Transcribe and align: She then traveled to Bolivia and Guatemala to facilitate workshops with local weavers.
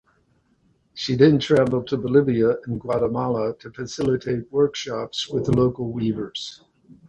She 0.95 1.13
then 1.15 1.37
traveled 1.37 1.85
to 1.89 1.97
Bolivia 1.97 2.55
and 2.65 2.81
Guatemala 2.81 3.53
to 3.59 3.69
facilitate 3.69 4.51
workshops 4.51 5.29
with 5.29 5.47
local 5.49 5.91
weavers. 5.91 6.63